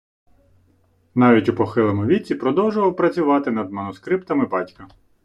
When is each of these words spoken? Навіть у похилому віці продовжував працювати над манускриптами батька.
Навіть 1.15 1.49
у 1.49 1.55
похилому 1.55 2.05
віці 2.05 2.35
продовжував 2.35 2.95
працювати 2.95 3.51
над 3.51 3.71
манускриптами 3.71 4.45
батька. 4.45 4.87